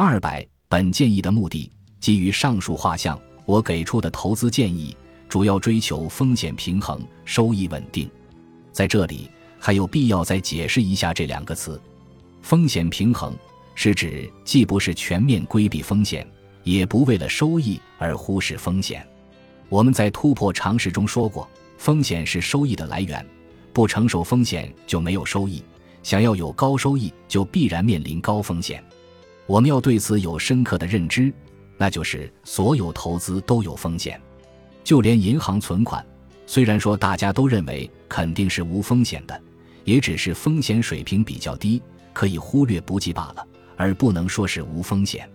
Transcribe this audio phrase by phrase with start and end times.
[0.00, 4.96] 二百，本建议的目的，基于上述画像，我给出的投资建议
[5.28, 8.08] 主要追求风险平衡、收益稳定。
[8.70, 11.82] 在这里还有必要再解释一下这两个词：
[12.42, 13.34] 风险平衡
[13.74, 16.24] 是指既不是全面规避风险，
[16.62, 19.04] 也不为了收益而忽视风险。
[19.68, 23.26] 我们在突破常识中说过，风险是收益的来源，
[23.72, 25.60] 不承受风险就没有收益。
[26.04, 28.80] 想要有高收益，就必然面临高风险。
[29.48, 31.32] 我们要对此有深刻的认知，
[31.78, 34.20] 那就是所有投资都有风险，
[34.84, 36.04] 就连银行存款，
[36.46, 39.40] 虽然说大家都认为肯定是无风险的，
[39.84, 43.46] 也只是风险水平比较低，可以忽略不计罢了，
[43.78, 45.26] 而不能说是无风险。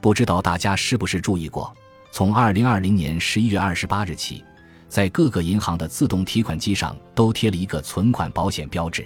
[0.00, 1.74] 不知道大家是不是注意过？
[2.12, 4.44] 从二零二零年十一月二十八日起，
[4.88, 9.04] 在各个银行的自动提款机上都贴了一个存款保险标志。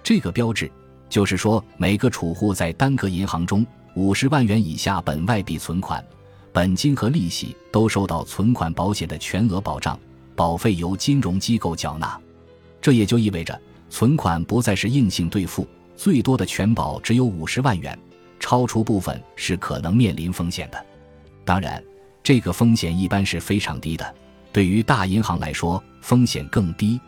[0.00, 0.70] 这个标志
[1.08, 6.04] 就是说，每个储户在单个银行中五十万元以下本外币存款，
[6.52, 9.98] 本金和利息都受到存款保险的全额保障，
[10.34, 12.18] 保费由金融机构缴纳。
[12.80, 17.98] 这也就意味着，存款不再是硬性兑付，最多的全保只有五十万元，
[18.38, 20.86] 超出部分是可能面临风险的。
[21.44, 21.82] 当然。
[22.22, 24.14] 这个风险一般是非常低的，
[24.52, 27.00] 对于大银行来说，风险更低。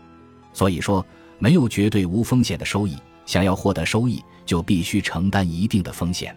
[0.55, 1.05] 所以说，
[1.39, 2.97] 没有绝对无风险的收益。
[3.27, 6.35] 想要获得收益，就必须承担一定的风险。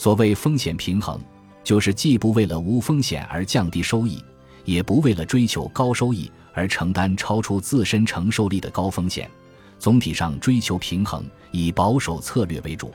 [0.00, 1.20] 所谓风险平衡，
[1.62, 4.18] 就是既不为了无风险而降低收益，
[4.64, 9.30] 也不为了追求高收益而承担超出自身承受力的高风险。
[9.78, 12.90] 总体上追求平衡，以保守策略为主。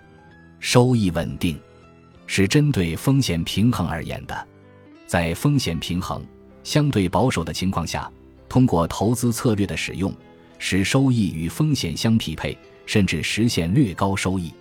[0.60, 1.60] 收益稳定，
[2.26, 4.48] 是针对风险平衡而言的。
[5.06, 6.26] 在风险平衡
[6.64, 8.12] 相对保守的情况下，
[8.50, 10.12] 通过投资策略的使用，
[10.58, 14.52] 使收益与风险相匹配，甚至实现略高收益。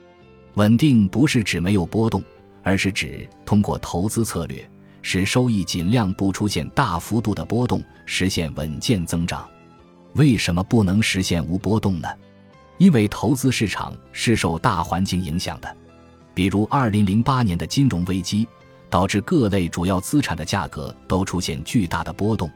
[0.56, 2.23] 稳定不是指没有波动，
[2.65, 4.69] 而是指通过投资策略
[5.03, 9.48] 使收益尽量不出现大幅度的波动，实现稳健增长。
[10.15, 12.08] 为什么不能实现无波动呢？
[12.79, 15.77] 因为投资市场是受大环境影响的，
[16.35, 18.48] 比如二零零八年的金融危机。
[18.91, 22.48] 导致各类主要资产的价格都出现巨大的波动，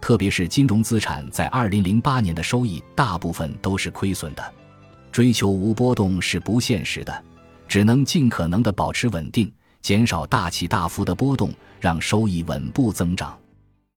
[0.00, 4.54] 特别是金融资产在二零零八年的收益大部分都是亏损的。
[5.10, 7.24] 追求无波动是不现实的，
[7.72, 9.50] 只能尽可能的保持稳定，
[9.80, 11.50] 减少大起大伏的波动，
[11.80, 13.34] 让收益稳步增长。